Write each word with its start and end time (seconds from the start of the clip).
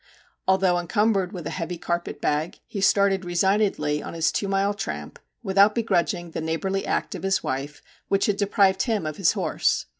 Although 0.47 0.79
encumbered 0.79 1.31
with 1.31 1.45
a 1.45 1.51
heavy 1.51 1.77
carpet 1.77 2.19
bag, 2.19 2.57
he 2.65 2.81
started 2.81 3.23
resignedly 3.23 4.01
on 4.01 4.15
his 4.15 4.31
two 4.31 4.47
mile 4.47 4.73
tramp 4.73 5.19
without 5.43 5.75
begrudging 5.75 6.31
the 6.31 6.41
neighbourly 6.41 6.87
act 6.87 7.13
of 7.13 7.21
his 7.21 7.43
wife 7.43 7.83
which 8.07 8.25
had 8.25 8.37
deprived 8.37 8.81
him 8.81 9.05
of 9.05 9.17
his 9.17 9.33
horse. 9.33 9.85